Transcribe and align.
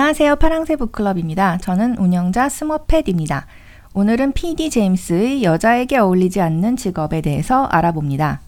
안녕하세요. 0.00 0.36
파랑새 0.36 0.76
북클럽입니다. 0.76 1.58
저는 1.58 1.98
운영자 1.98 2.48
스머펫입니다. 2.48 3.46
오늘은 3.92 4.32
PD 4.32 4.70
제임스의 4.70 5.44
여자에게 5.44 5.98
어울리지 5.98 6.40
않는 6.40 6.78
직업에 6.78 7.20
대해서 7.20 7.64
알아봅니다. 7.66 8.40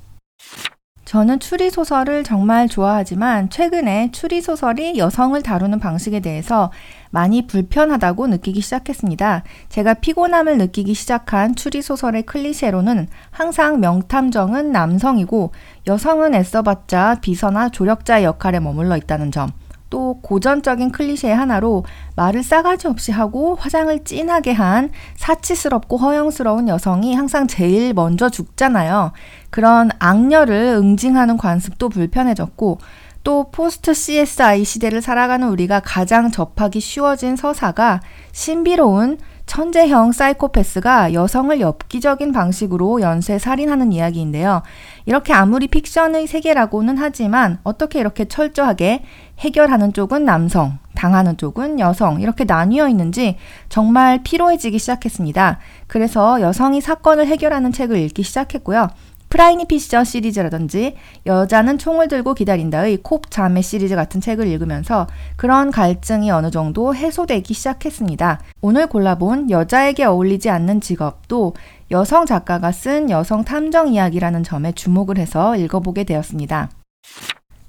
저는 1.04 1.40
추리소설을 1.40 2.24
정말 2.24 2.68
좋아하지만 2.68 3.50
최근에 3.50 4.12
추리소설이 4.12 4.96
여성을 4.96 5.42
다루는 5.42 5.78
방식에 5.78 6.20
대해서 6.20 6.72
많이 7.10 7.46
불편하다고 7.46 8.28
느끼기 8.28 8.62
시작했습니다. 8.62 9.42
제가 9.68 9.92
피곤함을 9.92 10.56
느끼기 10.56 10.94
시작한 10.94 11.54
추리소설의 11.54 12.22
클리셰로는 12.22 13.08
항상 13.30 13.78
명탐정은 13.80 14.72
남성이고 14.72 15.52
여성은 15.86 16.34
애써봤자 16.34 17.18
비서나 17.20 17.68
조력자의 17.68 18.24
역할에 18.24 18.58
머물러 18.58 18.96
있다는 18.96 19.30
점. 19.30 19.50
또 19.92 20.18
고전적인 20.22 20.90
클리셰의 20.90 21.36
하나로 21.36 21.84
말을 22.16 22.42
싸가지 22.42 22.86
없이 22.86 23.12
하고 23.12 23.56
화장을 23.56 24.02
진하게 24.04 24.52
한 24.52 24.90
사치스럽고 25.16 25.98
허영스러운 25.98 26.66
여성이 26.68 27.14
항상 27.14 27.46
제일 27.46 27.92
먼저 27.92 28.30
죽잖아요. 28.30 29.12
그런 29.50 29.90
악녀를 29.98 30.54
응징하는 30.78 31.36
관습도 31.36 31.90
불편해졌고 31.90 32.78
또 33.22 33.50
포스트 33.50 33.92
CSI 33.92 34.64
시대를 34.64 35.02
살아가는 35.02 35.46
우리가 35.46 35.80
가장 35.80 36.30
접하기 36.30 36.80
쉬워진 36.80 37.36
서사가 37.36 38.00
신비로운 38.32 39.18
천재형 39.52 40.12
사이코패스가 40.12 41.12
여성을 41.12 41.60
엽기적인 41.60 42.32
방식으로 42.32 43.02
연쇄 43.02 43.38
살인하는 43.38 43.92
이야기인데요. 43.92 44.62
이렇게 45.04 45.34
아무리 45.34 45.66
픽션의 45.66 46.26
세계라고는 46.26 46.96
하지만 46.96 47.58
어떻게 47.62 48.00
이렇게 48.00 48.24
철저하게 48.24 49.04
해결하는 49.40 49.92
쪽은 49.92 50.24
남성, 50.24 50.78
당하는 50.94 51.36
쪽은 51.36 51.80
여성, 51.80 52.22
이렇게 52.22 52.44
나뉘어 52.44 52.88
있는지 52.88 53.36
정말 53.68 54.22
피로해지기 54.22 54.78
시작했습니다. 54.78 55.58
그래서 55.86 56.40
여성이 56.40 56.80
사건을 56.80 57.26
해결하는 57.26 57.72
책을 57.72 57.98
읽기 57.98 58.22
시작했고요. 58.22 58.88
프라이니 59.32 59.64
피셔 59.64 60.04
시리즈라든지 60.04 60.94
여자는 61.24 61.78
총을 61.78 62.08
들고 62.08 62.34
기다린다의 62.34 62.98
콥 63.02 63.30
자매 63.30 63.62
시리즈 63.62 63.96
같은 63.96 64.20
책을 64.20 64.46
읽으면서 64.46 65.06
그런 65.36 65.70
갈증이 65.70 66.30
어느 66.30 66.50
정도 66.50 66.94
해소되기 66.94 67.54
시작했습니다. 67.54 68.40
오늘 68.60 68.88
골라본 68.88 69.48
여자에게 69.48 70.04
어울리지 70.04 70.50
않는 70.50 70.82
직업도 70.82 71.54
여성 71.90 72.26
작가가 72.26 72.72
쓴 72.72 73.08
여성 73.08 73.42
탐정 73.42 73.88
이야기라는 73.88 74.42
점에 74.42 74.72
주목을 74.72 75.16
해서 75.16 75.56
읽어보게 75.56 76.04
되었습니다. 76.04 76.68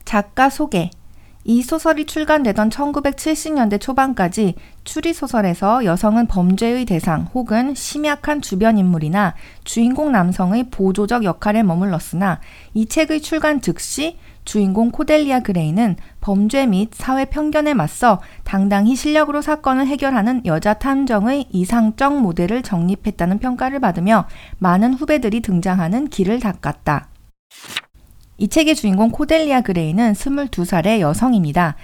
작가 0.04 0.50
소개 0.50 0.90
이 1.46 1.62
소설이 1.62 2.06
출간되던 2.06 2.70
1970년대 2.70 3.80
초반까지 3.80 4.56
추리소설에서 4.86 5.84
여성은 5.84 6.28
범죄의 6.28 6.86
대상 6.86 7.28
혹은 7.34 7.76
심약한 7.76 8.42
주변 8.42 8.78
인물이나 8.78 9.36
주인공 9.66 10.12
남성의 10.14 10.70
보조적 10.70 11.26
역할에 11.26 11.62
머물렀으나 11.64 12.40
이 12.74 12.86
책의 12.86 13.22
출간 13.22 13.60
즉시 13.60 14.18
주인공 14.46 14.92
코델리아 14.92 15.42
그레이는 15.42 15.96
범죄 16.22 16.66
및 16.66 16.90
사회 16.94 17.26
편견에 17.26 17.74
맞서 17.74 18.22
당당히 18.44 18.96
실력으로 18.96 19.42
사건을 19.42 19.88
해결하는 19.88 20.46
여자 20.46 20.74
탐정의 20.74 21.48
이상적 21.52 22.22
모델을 22.22 22.62
정립했다는 22.62 23.40
평가를 23.40 23.80
받으며 23.80 24.28
많은 24.60 24.94
후배들이 24.94 25.42
등장하는 25.42 26.08
길을 26.10 26.40
닦았다. 26.40 27.13
이 28.38 28.48
책의 28.48 28.76
주인공 28.76 29.12
코델리아 29.12 29.62
그레이는 29.62 30.14
22살의 30.14 31.00
여성입니다. 31.00 31.76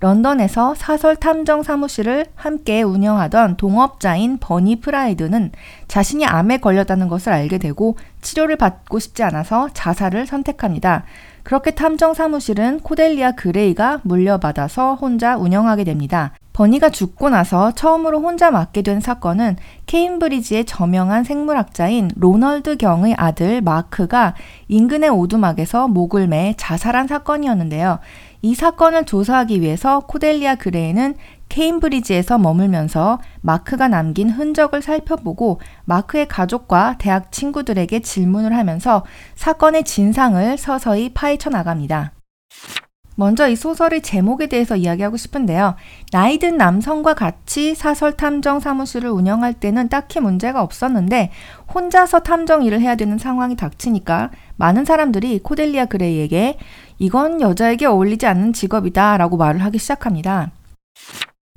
런던에서 0.00 0.74
사설 0.76 1.16
탐정 1.16 1.64
사무실을 1.64 2.26
함께 2.36 2.82
운영하던 2.82 3.56
동업자인 3.56 4.38
버니 4.38 4.76
프라이드는 4.76 5.50
자신이 5.88 6.24
암에 6.24 6.58
걸렸다는 6.58 7.08
것을 7.08 7.32
알게 7.32 7.58
되고 7.58 7.96
치료를 8.22 8.56
받고 8.56 9.00
싶지 9.00 9.24
않아서 9.24 9.68
자살을 9.74 10.26
선택합니다. 10.26 11.04
그렇게 11.42 11.72
탐정 11.72 12.14
사무실은 12.14 12.78
코델리아 12.80 13.32
그레이가 13.32 14.00
물려받아서 14.04 14.94
혼자 14.94 15.36
운영하게 15.36 15.84
됩니다. 15.84 16.32
버니가 16.58 16.90
죽고 16.90 17.30
나서 17.30 17.70
처음으로 17.70 18.20
혼자 18.20 18.50
맡게 18.50 18.82
된 18.82 18.98
사건은 18.98 19.56
케임브리지의 19.86 20.64
저명한 20.64 21.22
생물학자인 21.22 22.10
로널드 22.16 22.78
경의 22.78 23.14
아들 23.16 23.60
마크가 23.60 24.34
인근의 24.66 25.08
오두막에서 25.10 25.86
목을 25.86 26.26
매 26.26 26.54
자살한 26.56 27.06
사건이었는데요. 27.06 28.00
이 28.42 28.56
사건을 28.56 29.04
조사하기 29.04 29.60
위해서 29.60 30.00
코델리아 30.00 30.56
그레이는 30.56 31.14
케임브리지에서 31.48 32.38
머물면서 32.38 33.20
마크가 33.40 33.86
남긴 33.86 34.28
흔적을 34.28 34.82
살펴보고 34.82 35.60
마크의 35.84 36.26
가족과 36.26 36.96
대학 36.98 37.30
친구들에게 37.30 38.00
질문을 38.00 38.56
하면서 38.56 39.04
사건의 39.36 39.84
진상을 39.84 40.58
서서히 40.58 41.10
파헤쳐 41.14 41.50
나갑니다. 41.50 42.17
먼저 43.18 43.48
이 43.48 43.56
소설의 43.56 44.00
제목에 44.02 44.46
대해서 44.46 44.76
이야기하고 44.76 45.16
싶은데요. 45.16 45.74
나이든 46.12 46.56
남성과 46.56 47.14
같이 47.14 47.74
사설 47.74 48.12
탐정 48.12 48.60
사무실을 48.60 49.10
운영할 49.10 49.54
때는 49.54 49.88
딱히 49.88 50.20
문제가 50.20 50.62
없었는데 50.62 51.32
혼자서 51.74 52.20
탐정 52.20 52.62
일을 52.62 52.80
해야 52.80 52.94
되는 52.94 53.18
상황이 53.18 53.56
닥치니까 53.56 54.30
많은 54.54 54.84
사람들이 54.84 55.40
코델리아 55.40 55.86
그레이에게 55.86 56.58
이건 57.00 57.40
여자에게 57.40 57.86
어울리지 57.86 58.24
않는 58.24 58.52
직업이다 58.52 59.16
라고 59.16 59.36
말을 59.36 59.64
하기 59.64 59.78
시작합니다. 59.78 60.52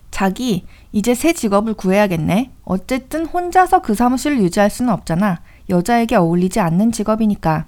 자기, 0.09 0.65
이제 0.91 1.13
새 1.13 1.31
직업을 1.31 1.75
구해야겠네. 1.75 2.53
어쨌든 2.65 3.27
혼자서 3.27 3.83
그 3.83 3.93
사무실을 3.93 4.39
유지할 4.39 4.71
수는 4.71 4.91
없잖아. 4.91 5.41
여자에게 5.69 6.15
어울리지 6.15 6.59
않는 6.59 6.91
직업이니까. 6.91 7.67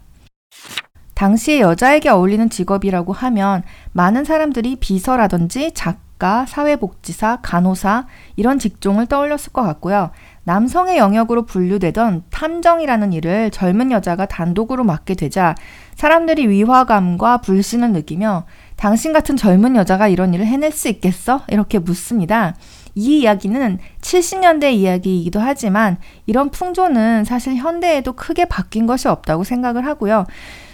당시에 1.23 1.61
여자에게 1.61 2.09
어울리는 2.09 2.49
직업이라고 2.49 3.13
하면 3.13 3.63
많은 3.93 4.25
사람들이 4.25 4.75
비서라든지 4.75 5.71
작가, 5.73 6.45
사회복지사, 6.45 7.39
간호사 7.41 8.07
이런 8.35 8.59
직종을 8.59 9.05
떠올렸을 9.05 9.53
것 9.53 9.61
같고요. 9.61 10.11
남성의 10.43 10.97
영역으로 10.97 11.45
분류되던 11.45 12.23
탐정이라는 12.29 13.13
일을 13.13 13.51
젊은 13.51 13.91
여자가 13.91 14.25
단독으로 14.25 14.83
맡게 14.83 15.15
되자 15.15 15.55
사람들이 15.95 16.45
위화감과 16.49 17.37
불신을 17.37 17.93
느끼며 17.93 18.43
당신 18.75 19.13
같은 19.13 19.37
젊은 19.37 19.77
여자가 19.77 20.09
이런 20.09 20.33
일을 20.33 20.45
해낼 20.45 20.73
수 20.73 20.89
있겠어? 20.89 21.43
이렇게 21.47 21.79
묻습니다. 21.79 22.53
이 22.95 23.21
이야기는 23.21 23.79
70년대 24.01 24.73
이야기이기도 24.73 25.39
하지만 25.39 25.97
이런 26.25 26.49
풍조는 26.49 27.23
사실 27.23 27.55
현대에도 27.55 28.11
크게 28.11 28.43
바뀐 28.45 28.85
것이 28.85 29.07
없다고 29.07 29.45
생각을 29.45 29.85
하고요. 29.85 30.25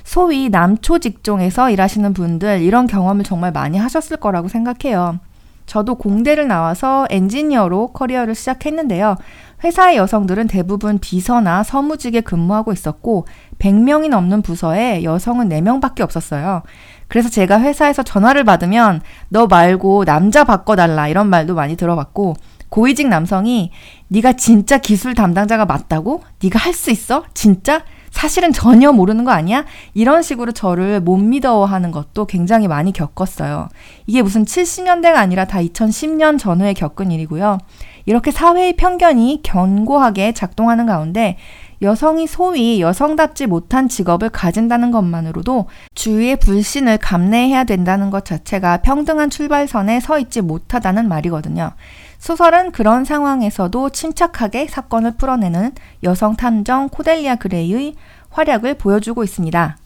소위 0.09 0.49
남초 0.49 0.97
직종에서 0.97 1.69
일하시는 1.69 2.13
분들 2.13 2.63
이런 2.63 2.87
경험을 2.87 3.23
정말 3.23 3.51
많이 3.51 3.77
하셨을 3.77 4.17
거라고 4.17 4.47
생각해요. 4.47 5.19
저도 5.67 5.93
공대를 5.99 6.47
나와서 6.47 7.05
엔지니어로 7.11 7.89
커리어를 7.89 8.33
시작했는데요. 8.33 9.17
회사의 9.63 9.97
여성들은 9.97 10.47
대부분 10.47 10.97
비서나 10.97 11.61
서무직에 11.61 12.21
근무하고 12.21 12.73
있었고 12.73 13.27
100명이 13.59 14.09
넘는 14.09 14.41
부서에 14.41 15.03
여성은 15.03 15.47
4명밖에 15.47 16.01
없었어요. 16.01 16.63
그래서 17.07 17.29
제가 17.29 17.61
회사에서 17.61 18.01
전화를 18.01 18.45
받으면 18.45 19.01
너 19.27 19.45
말고 19.45 20.05
남자 20.05 20.43
바꿔달라 20.43 21.07
이런 21.07 21.27
말도 21.27 21.53
많이 21.53 21.77
들어봤고 21.77 22.35
고위직 22.69 23.09
남성이 23.09 23.69
네가 24.07 24.33
진짜 24.33 24.79
기술 24.79 25.13
담당자가 25.13 25.67
맞다고? 25.67 26.23
네가 26.41 26.57
할 26.57 26.73
수 26.73 26.89
있어? 26.89 27.25
진짜? 27.35 27.83
사실은 28.11 28.51
전혀 28.51 28.91
모르는 28.91 29.23
거 29.23 29.31
아니야? 29.31 29.65
이런 29.93 30.21
식으로 30.21 30.51
저를 30.51 30.99
못 30.99 31.17
믿어하는 31.17 31.91
것도 31.91 32.25
굉장히 32.25 32.67
많이 32.67 32.91
겪었어요. 32.91 33.69
이게 34.07 34.21
무슨 34.21 34.45
70년대가 34.45 35.15
아니라 35.15 35.45
다 35.45 35.59
2010년 35.59 36.37
전후에 36.39 36.73
겪은 36.73 37.11
일이고요. 37.11 37.57
이렇게 38.05 38.31
사회의 38.31 38.73
편견이 38.73 39.41
견고하게 39.43 40.33
작동하는 40.33 40.85
가운데 40.85 41.37
여성이 41.81 42.27
소위 42.27 42.81
여성답지 42.81 43.47
못한 43.47 43.87
직업을 43.87 44.29
가진다는 44.29 44.91
것만으로도 44.91 45.67
주위의 45.95 46.37
불신을 46.37 46.97
감내해야 46.97 47.63
된다는 47.63 48.09
것 48.09 48.25
자체가 48.25 48.77
평등한 48.77 49.29
출발선에 49.29 49.99
서 50.01 50.19
있지 50.19 50.41
못하다는 50.41 51.07
말이거든요. 51.07 51.71
소설은 52.19 52.71
그런 52.71 53.05
상황에서도 53.05 53.89
침착하게 53.89 54.67
사건을 54.67 55.15
풀어내는 55.15 55.71
여성 56.03 56.35
탐정 56.35 56.89
코델리아 56.89 57.35
그레이의 57.37 57.95
활약을 58.29 58.75
보여주고 58.75 59.23
있습니다. 59.23 59.77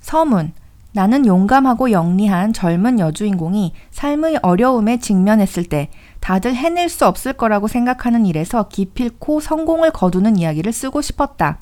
서문. 0.00 0.52
나는 0.94 1.26
용감하고 1.26 1.90
영리한 1.90 2.52
젊은 2.52 2.98
여주인공이 2.98 3.72
삶의 3.90 4.40
어려움에 4.42 4.98
직면했을 4.98 5.64
때 5.64 5.88
다들 6.20 6.54
해낼 6.54 6.90
수 6.90 7.06
없을 7.06 7.32
거라고 7.32 7.66
생각하는 7.66 8.26
일에서 8.26 8.68
기필코 8.68 9.40
성공을 9.40 9.90
거두는 9.90 10.36
이야기를 10.36 10.70
쓰고 10.72 11.00
싶었다. 11.00 11.58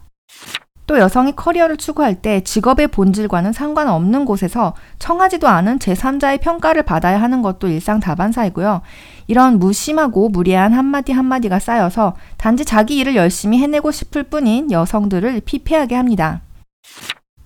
또 0.90 0.98
여성이 0.98 1.31
커리어를 1.37 1.76
추구할 1.76 2.16
때 2.16 2.40
직업의 2.40 2.88
본질과는 2.88 3.52
상관없는 3.52 4.25
곳에서 4.25 4.75
청하지도 4.98 5.46
않은 5.46 5.78
제3자의 5.78 6.40
평가를 6.40 6.82
받아야 6.82 7.22
하는 7.22 7.42
것도 7.42 7.69
일상 7.69 8.00
다반사이고요. 8.00 8.81
이런 9.28 9.60
무심하고 9.60 10.31
무례한 10.31 10.72
한마디 10.72 11.12
한마디가 11.12 11.60
쌓여서 11.60 12.16
단지 12.38 12.64
자기 12.64 12.96
일을 12.96 13.14
열심히 13.14 13.58
해내고 13.58 13.92
싶을 13.92 14.25
뿐인 14.25 14.72
여성들을 14.72 15.42
피폐하게 15.44 15.94
합니다. 15.94 16.40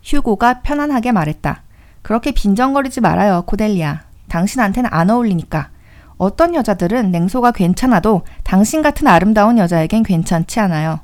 휴고가 0.02 0.62
편안하게 0.62 1.12
말했다. 1.12 1.64
그렇게 2.00 2.30
빈정거리지 2.30 3.02
말아요, 3.02 3.42
코델리아. 3.44 4.04
당신한테는 4.30 4.88
안 4.90 5.10
어울리니까. 5.10 5.68
어떤 6.16 6.54
여자들은 6.54 7.10
냉소가 7.10 7.52
괜찮아도 7.52 8.22
당신 8.42 8.80
같은 8.80 9.06
아름다운 9.06 9.58
여자에겐 9.58 10.02
괜찮지 10.02 10.60
않아요. 10.60 11.00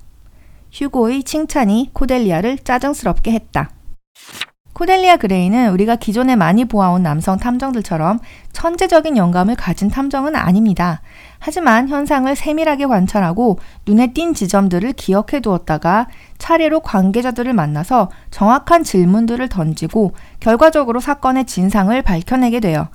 휴고의 0.72 1.24
칭찬이 1.24 1.90
코델리아를 1.92 2.58
짜증스럽게 2.58 3.32
했다. 3.32 3.70
코델리아 4.72 5.16
그레이는 5.16 5.72
우리가 5.72 5.96
기존에 5.96 6.36
많이 6.36 6.64
보아온 6.64 7.02
남성 7.02 7.38
탐정들처럼 7.38 8.18
천재적인 8.52 9.18
영감을 9.18 9.54
가진 9.54 9.90
탐정은 9.90 10.36
아닙니다. 10.36 11.02
하지만 11.38 11.88
현상을 11.88 12.34
세밀하게 12.34 12.86
관찰하고 12.86 13.58
눈에 13.84 14.14
띈 14.14 14.32
지점들을 14.32 14.94
기억해 14.94 15.40
두었다가 15.42 16.08
차례로 16.38 16.80
관계자들을 16.80 17.52
만나서 17.52 18.10
정확한 18.30 18.82
질문들을 18.82 19.50
던지고 19.50 20.14
결과적으로 20.38 21.00
사건의 21.00 21.44
진상을 21.44 22.00
밝혀내게 22.00 22.60
돼요. 22.60 22.88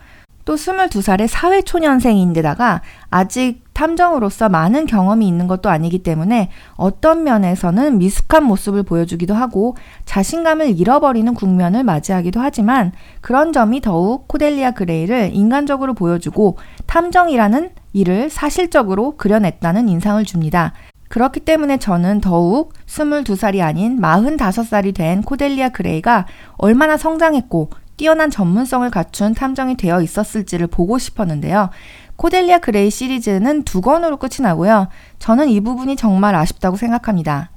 또 0.45 0.55
22살의 0.55 1.27
사회초년생인데다가 1.27 2.81
아직 3.09 3.63
탐정으로서 3.73 4.47
많은 4.47 4.85
경험이 4.85 5.27
있는 5.27 5.47
것도 5.47 5.69
아니기 5.69 5.99
때문에 5.99 6.49
어떤 6.75 7.23
면에서는 7.23 7.97
미숙한 7.97 8.45
모습을 8.45 8.83
보여주기도 8.83 9.33
하고 9.33 9.75
자신감을 10.05 10.79
잃어버리는 10.79 11.33
국면을 11.33 11.83
맞이하기도 11.83 12.39
하지만 12.39 12.93
그런 13.19 13.51
점이 13.51 13.81
더욱 13.81 14.27
코델리아 14.27 14.71
그레이를 14.71 15.31
인간적으로 15.33 15.93
보여주고 15.93 16.57
탐정이라는 16.85 17.71
일을 17.93 18.29
사실적으로 18.29 19.17
그려냈다는 19.17 19.89
인상을 19.89 20.23
줍니다. 20.23 20.73
그렇기 21.09 21.41
때문에 21.41 21.77
저는 21.77 22.21
더욱 22.21 22.73
22살이 22.87 23.61
아닌 23.61 23.99
45살이 23.99 24.93
된 24.93 25.21
코델리아 25.21 25.69
그레이가 25.69 26.25
얼마나 26.57 26.97
성장했고 26.97 27.69
뛰어난 27.97 28.29
전문성을 28.29 28.89
갖춘 28.89 29.33
탐정이 29.33 29.77
되어 29.77 30.01
있었을지를 30.01 30.67
보고 30.67 30.97
싶었는데요. 30.97 31.69
코델리아 32.15 32.59
그레이 32.59 32.89
시리즈는 32.89 33.63
두 33.63 33.81
권으로 33.81 34.17
끝이 34.17 34.41
나고요. 34.41 34.87
저는 35.19 35.49
이 35.49 35.59
부분이 35.61 35.95
정말 35.95 36.35
아쉽다고 36.35 36.77
생각합니다. 36.77 37.51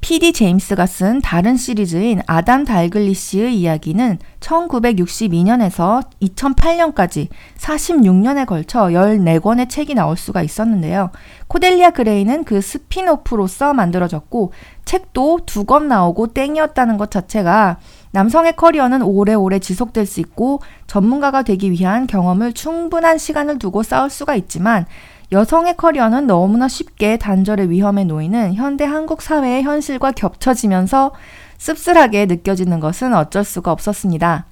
PD 0.00 0.32
제임스가 0.32 0.86
쓴 0.86 1.20
다른 1.20 1.56
시리즈인 1.56 2.22
아담 2.26 2.64
달글리시의 2.64 3.56
이야기는 3.56 4.18
1962년에서 4.40 6.02
2008년까지 6.20 7.28
46년에 7.56 8.44
걸쳐 8.44 8.86
14권의 8.86 9.68
책이 9.68 9.94
나올 9.94 10.16
수가 10.16 10.42
있었는데요. 10.42 11.10
코델리아 11.46 11.90
그레이는 11.90 12.42
그 12.42 12.60
spin-off로서 12.60 13.74
만들어졌고 13.74 14.52
책도 14.84 15.40
두 15.46 15.64
권 15.66 15.86
나오고 15.86 16.28
땡이었다는 16.28 16.98
것 16.98 17.12
자체가 17.12 17.78
남성의 18.12 18.56
커리어는 18.56 19.02
오래오래 19.02 19.58
지속될 19.58 20.06
수 20.06 20.20
있고 20.20 20.60
전문가가 20.86 21.42
되기 21.42 21.70
위한 21.70 22.06
경험을 22.06 22.52
충분한 22.52 23.18
시간을 23.18 23.58
두고 23.58 23.82
쌓을 23.82 24.10
수가 24.10 24.34
있지만 24.36 24.86
여성의 25.32 25.78
커리어는 25.78 26.26
너무나 26.26 26.68
쉽게 26.68 27.16
단절의 27.16 27.70
위험에 27.70 28.04
놓이는 28.04 28.54
현대 28.54 28.84
한국 28.84 29.22
사회의 29.22 29.62
현실과 29.62 30.12
겹쳐지면서 30.12 31.12
씁쓸하게 31.56 32.26
느껴지는 32.26 32.80
것은 32.80 33.14
어쩔 33.14 33.44
수가 33.44 33.72
없었습니다. 33.72 34.44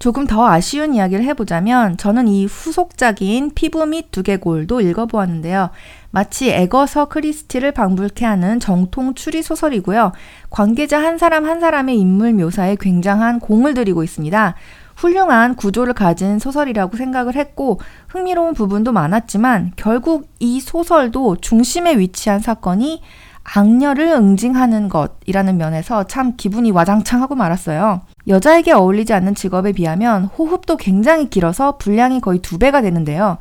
조금 0.00 0.26
더 0.26 0.48
아쉬운 0.48 0.94
이야기를 0.94 1.24
해보자면 1.26 1.98
저는 1.98 2.26
이 2.26 2.46
후속작인 2.46 3.52
피부 3.54 3.84
및 3.84 4.10
두개골도 4.10 4.80
읽어보았는데요. 4.80 5.68
마치 6.10 6.50
에거서 6.50 7.04
크리스티를 7.04 7.72
방불케 7.72 8.24
하는 8.24 8.60
정통 8.60 9.12
추리 9.12 9.42
소설이고요. 9.42 10.12
관계자 10.48 11.02
한 11.02 11.18
사람 11.18 11.44
한 11.44 11.60
사람의 11.60 11.98
인물 11.98 12.32
묘사에 12.32 12.76
굉장한 12.80 13.40
공을 13.40 13.74
들이고 13.74 14.02
있습니다. 14.02 14.54
훌륭한 14.96 15.54
구조를 15.54 15.92
가진 15.92 16.38
소설이라고 16.38 16.96
생각을 16.96 17.36
했고 17.36 17.78
흥미로운 18.08 18.54
부분도 18.54 18.92
많았지만 18.92 19.72
결국 19.76 20.30
이 20.38 20.62
소설도 20.62 21.36
중심에 21.42 21.98
위치한 21.98 22.40
사건이 22.40 23.02
악녀를 23.42 24.06
응징하는 24.06 24.88
것이라는 24.88 25.58
면에서 25.58 26.04
참 26.04 26.36
기분이 26.38 26.70
와장창 26.70 27.20
하고 27.20 27.34
말았어요. 27.34 28.00
여자에게 28.28 28.72
어울리지 28.72 29.12
않는 29.12 29.34
직업에 29.34 29.72
비하면 29.72 30.24
호흡도 30.24 30.76
굉장히 30.76 31.30
길어서 31.30 31.78
분량이 31.78 32.20
거의 32.20 32.40
두 32.40 32.58
배가 32.58 32.82
되는데요. 32.82 33.38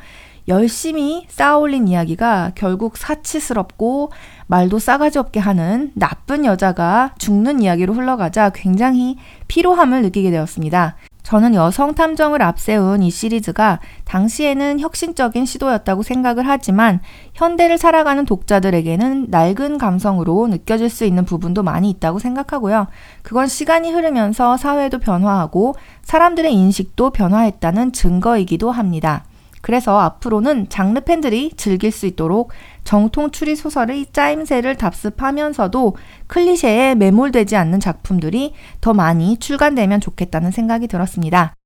열심히 0.48 1.26
쌓아올린 1.30 1.88
이야기가 1.88 2.54
결국 2.56 2.98
사치스럽고 2.98 4.12
말도 4.48 4.80
싸가지 4.80 5.20
없게 5.20 5.40
하는 5.40 5.92
나쁜 5.94 6.44
여자가 6.44 7.14
죽는 7.20 7.62
이야기로 7.62 7.94
흘러가자 7.94 8.50
굉장히 8.50 9.18
피로함을 9.48 10.02
느끼게 10.02 10.32
되었습니다. 10.32 10.96
저는 11.24 11.54
여성 11.54 11.94
탐정을 11.94 12.42
앞세운 12.42 13.04
이 13.04 13.12
시리즈가 13.12 13.80
당시에는 14.06 14.80
혁신적인 14.80 15.46
시도였다고 15.46 16.02
생각을 16.02 16.48
하지만 16.48 17.02
현대를 17.34 17.78
살아가는 17.78 18.26
독자들에게는 18.26 19.28
낡은 19.30 19.78
감성으로 19.78 20.48
느껴질 20.48 20.90
수 20.90 21.06
있는 21.06 21.26
부분도 21.26 21.62
많이 21.62 21.90
있다고 21.92 22.20
생각하고요. 22.20 22.88
그건 23.22 23.48
시간이 23.48 23.92
흐르면서 23.92 24.58
사회도 24.58 25.00
변화하고 25.00 25.76
사람들의 26.02 26.54
인식도 26.54 27.12
변화했다는 27.12 27.92
증거이기도 27.92 28.72
합니다. 28.72 29.24
그래서 29.62 30.00
앞으로는 30.00 30.70
장르 30.70 31.00
팬들이 31.02 31.52
즐길 31.58 31.92
수 31.92 32.06
있도록 32.06 32.52
정통 32.84 33.32
추리 33.32 33.56
소설의 33.56 34.08
짜임새를 34.14 34.76
답습하면서도 34.76 35.96
클리셰에 36.28 36.96
매몰되지 36.96 37.56
않는 37.56 37.80
작품들이 37.80 38.54
더 38.82 38.94
많이 38.94 39.38
출간되면 39.38 40.02
좋겠다는 40.02 40.52
생각이 40.52 40.88
들었습니다. 40.88 41.59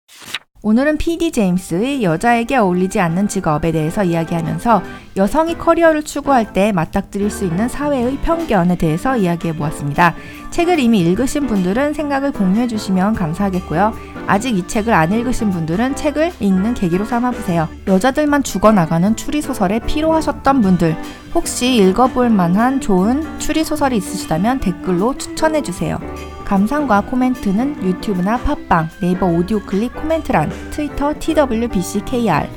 오늘은 0.66 0.96
PD 0.96 1.34
제임스의 1.34 2.04
여자에게 2.04 2.56
어울리지 2.56 3.02
않는 3.02 3.28
직업에 3.28 3.74
대해서 3.74 4.02
이야기하면서 4.02 4.82
여성이 5.18 5.58
커리어를 5.58 6.04
추구할 6.04 6.54
때 6.54 6.72
맞닥뜨릴 6.72 7.30
수 7.30 7.44
있는 7.44 7.68
사회의 7.68 8.16
편견에 8.20 8.78
대해서 8.78 9.18
이야기해 9.18 9.58
보았습니다. 9.58 10.16
책을 10.52 10.80
이미 10.80 11.02
읽으신 11.02 11.48
분들은 11.48 11.94
생각을 11.94 12.32
공유해 12.32 12.68
주시면 12.68 13.14
감사하겠고요. 13.16 13.92
아직 14.26 14.58
이 14.58 14.66
책을 14.66 14.94
안 14.94 15.12
읽으신 15.12 15.50
분들은 15.50 15.98
책을 15.98 16.32
읽는 16.40 16.76
계기로 16.76 17.04
삼아 17.04 17.32
보세요. 17.32 17.68
여자들만 17.86 18.44
죽어나가는 18.44 19.18
추리소설에 19.18 19.80
필요하셨던 19.80 20.62
분들, 20.62 20.96
혹시 21.36 21.76
읽어볼 21.76 22.30
만한 22.30 22.80
좋은 22.80 23.38
추리소설이 23.38 23.98
있으시다면 23.98 24.62
댓글로 24.62 25.18
추천해 25.18 25.62
주세요. 25.62 26.00
감상과 26.46 27.02
코멘트는 27.02 27.84
유튜브나 27.84 28.38
팟빵, 28.38 28.90
네이버 29.02 29.26
오디오 29.28 29.60
클릭 29.62 29.94
코멘트란, 29.94 30.50
트위터 30.72 31.14
twbckR을 31.20 32.50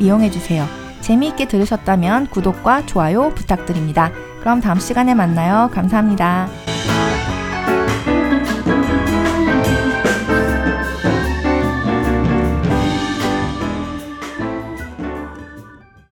이용해주세요. 0.00 0.66
재미있게 1.00 1.48
들으셨다면 1.48 2.28
구독과 2.28 2.86
좋아요 2.86 3.30
부탁드립니다. 3.34 4.10
그럼 4.40 4.60
다음 4.60 4.78
시간에 4.78 5.14
만나요. 5.14 5.70
감사합니다. 5.72 6.63